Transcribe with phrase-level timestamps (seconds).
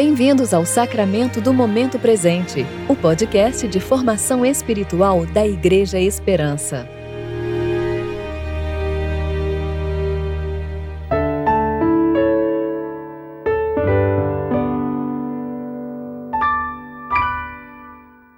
[0.00, 6.88] Bem-vindos ao Sacramento do Momento Presente, o podcast de formação espiritual da Igreja Esperança.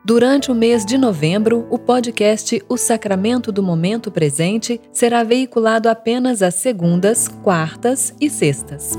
[0.03, 6.41] Durante o mês de novembro, o podcast O Sacramento do Momento Presente será veiculado apenas
[6.41, 8.97] às segundas, quartas e sextas.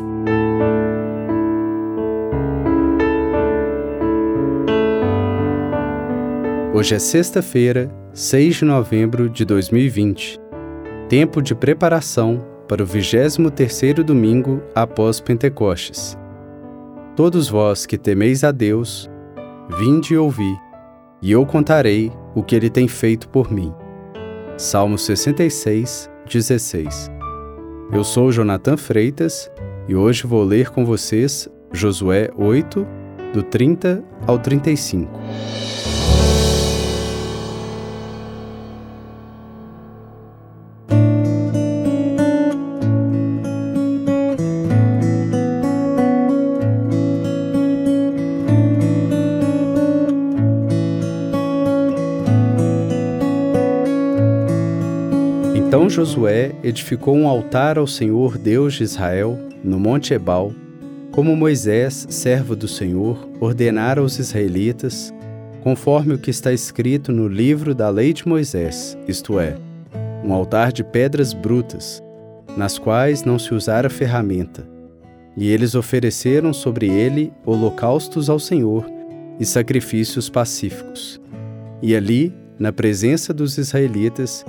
[6.73, 10.39] Hoje é sexta-feira, 6 de novembro de 2020.
[11.09, 16.17] Tempo de preparação para o 23º domingo após Pentecostes.
[17.13, 19.09] Todos vós que temeis a Deus,
[19.77, 20.55] vinde e ouvi,
[21.21, 23.73] e eu contarei o que ele tem feito por mim.
[24.55, 27.11] Salmo 66, 16.
[27.91, 29.51] Eu sou Jonathan Freitas
[29.89, 32.87] e hoje vou ler com vocês Josué 8,
[33.33, 35.11] do 30 ao 35.
[55.71, 60.53] Então Josué edificou um altar ao Senhor Deus de Israel, no Monte Ebal,
[61.13, 65.13] como Moisés, servo do Senhor, ordenara aos israelitas,
[65.63, 69.55] conforme o que está escrito no livro da lei de Moisés, isto é,
[70.25, 72.03] um altar de pedras brutas,
[72.57, 74.67] nas quais não se usara ferramenta.
[75.37, 78.85] E eles ofereceram sobre ele holocaustos ao Senhor
[79.39, 81.21] e sacrifícios pacíficos.
[81.81, 84.43] E ali, na presença dos israelitas,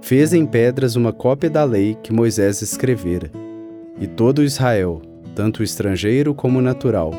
[0.00, 3.30] fez em pedras uma cópia da lei que Moisés escrevera.
[4.00, 5.02] E todo Israel,
[5.34, 7.12] tanto estrangeiro como natural,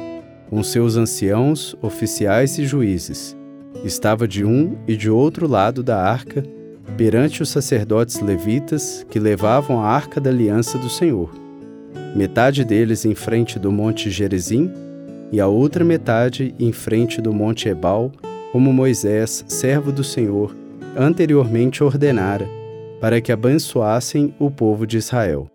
[0.49, 3.37] com seus anciãos, oficiais e juízes,
[3.83, 6.43] estava de um e de outro lado da arca,
[6.97, 11.31] perante os sacerdotes levitas que levavam a arca da aliança do Senhor.
[12.15, 14.71] Metade deles em frente do monte Gerizim
[15.31, 18.11] e a outra metade em frente do monte Ebal,
[18.51, 20.55] como Moisés, servo do Senhor,
[20.97, 22.49] anteriormente ordenara,
[22.99, 25.49] para que abençoassem o povo de Israel.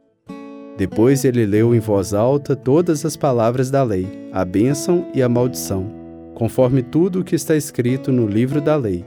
[0.76, 5.28] Depois ele leu em voz alta todas as palavras da lei, a bênção e a
[5.28, 5.86] maldição,
[6.34, 9.04] conforme tudo o que está escrito no livro da lei.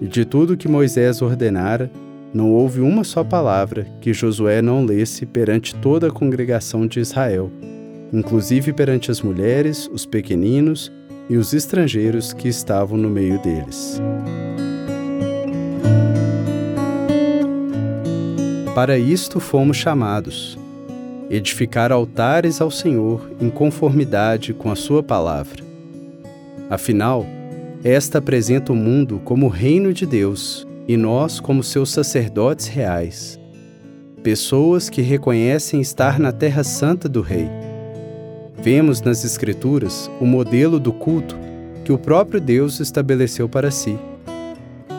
[0.00, 1.90] E de tudo que Moisés ordenara,
[2.32, 7.50] não houve uma só palavra que Josué não lesse perante toda a congregação de Israel,
[8.12, 10.90] inclusive perante as mulheres, os pequeninos
[11.28, 14.00] e os estrangeiros que estavam no meio deles.
[18.74, 20.58] Para isto fomos chamados,
[21.28, 25.62] edificar altares ao Senhor em conformidade com a Sua palavra.
[26.70, 27.26] Afinal,
[27.84, 33.38] esta apresenta o mundo como o reino de Deus e nós como seus sacerdotes reais,
[34.22, 37.50] pessoas que reconhecem estar na terra santa do Rei.
[38.62, 41.36] Vemos nas Escrituras o modelo do culto
[41.84, 43.98] que o próprio Deus estabeleceu para si.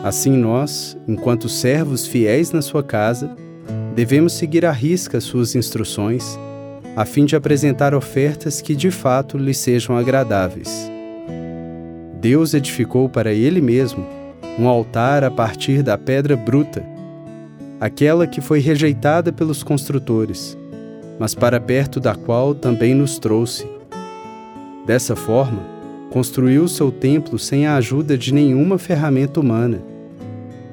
[0.04, 3.34] Assim, nós, enquanto servos fiéis na sua casa,
[3.94, 6.38] devemos seguir à risca suas instruções,
[6.96, 10.90] a fim de apresentar ofertas que de fato lhe sejam agradáveis.
[12.20, 14.04] Deus edificou para ele mesmo
[14.58, 16.84] um altar a partir da pedra bruta,
[17.80, 20.56] aquela que foi rejeitada pelos construtores,
[21.18, 23.66] mas para perto da qual também nos trouxe.
[24.86, 25.62] Dessa forma,
[26.10, 29.82] construiu seu templo sem a ajuda de nenhuma ferramenta humana.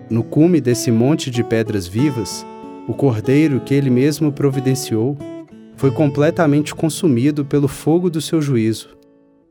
[0.09, 2.45] No cume desse monte de pedras vivas,
[2.88, 5.18] o cordeiro que ele mesmo providenciou
[5.75, 8.90] foi completamente consumido pelo fogo do seu juízo,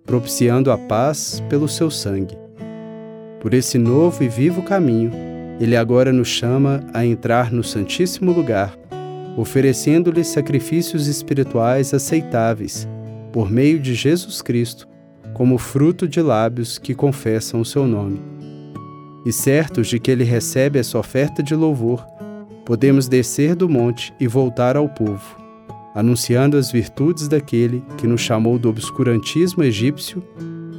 [0.04, 2.36] propiciando a paz pelo seu sangue.
[3.40, 5.10] Por esse novo e vivo caminho,
[5.60, 8.78] ele agora nos chama a entrar no Santíssimo Lugar,
[9.36, 12.88] oferecendo-lhe sacrifícios espirituais aceitáveis,
[13.32, 14.88] por meio de Jesus Cristo,
[15.34, 18.20] como fruto de lábios que confessam o seu nome.
[19.24, 22.04] E certos de que ele recebe essa oferta de louvor,
[22.70, 25.36] podemos descer do monte e voltar ao povo,
[25.92, 30.22] anunciando as virtudes daquele que nos chamou do obscurantismo egípcio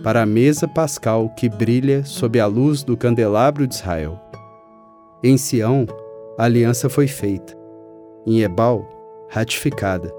[0.02, 4.18] para a mesa pascal que brilha sob a luz do candelabro de Israel.
[5.22, 5.86] Em Sião,
[6.38, 7.58] a aliança foi feita,
[8.26, 8.88] em Ebal,
[9.30, 10.10] ratificada,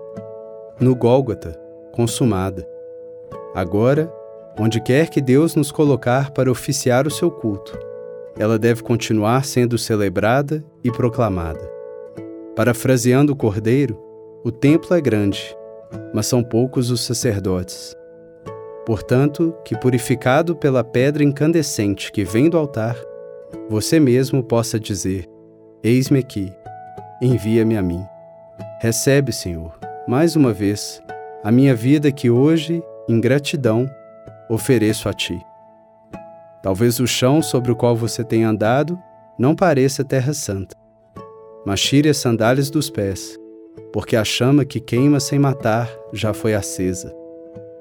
[0.78, 1.58] no Gólgota,
[1.90, 2.68] consumada.
[3.54, 4.12] Agora,
[4.58, 7.91] onde quer que Deus nos colocar para oficiar o seu culto,
[8.38, 11.70] ela deve continuar sendo celebrada e proclamada.
[12.56, 13.99] Parafraseando o Cordeiro,
[14.44, 15.56] o templo é grande,
[16.12, 17.94] mas são poucos os sacerdotes.
[18.84, 22.96] Portanto, que purificado pela pedra incandescente que vem do altar,
[23.69, 25.28] você mesmo possa dizer:
[25.82, 26.52] Eis-me aqui,
[27.20, 28.05] envia-me a mim.
[28.81, 29.73] Recebe, Senhor,
[30.08, 31.00] mais uma vez,
[31.44, 33.88] a minha vida que hoje, em gratidão,
[34.49, 35.40] ofereço a Ti.
[36.62, 38.99] Talvez o chão sobre o qual você tem andado
[39.38, 40.76] não pareça terra santa,
[41.67, 43.37] mas tire as sandálias dos pés,
[43.93, 47.12] porque a chama que queima sem matar já foi acesa.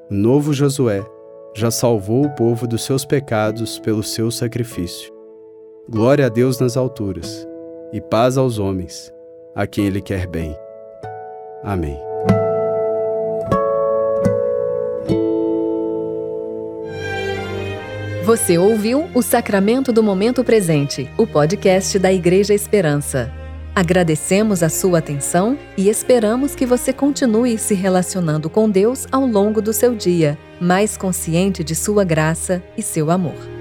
[0.10, 1.06] O novo Josué
[1.54, 5.14] já salvou o povo dos seus pecados pelo seu sacrifício.
[5.90, 7.48] Glória a Deus nas alturas
[7.94, 9.14] e paz aos homens,
[9.54, 10.56] a quem Ele quer bem.
[11.64, 12.11] Amém.
[18.24, 23.34] Você ouviu o Sacramento do Momento Presente, o podcast da Igreja Esperança.
[23.74, 29.60] Agradecemos a sua atenção e esperamos que você continue se relacionando com Deus ao longo
[29.60, 33.61] do seu dia, mais consciente de sua graça e seu amor.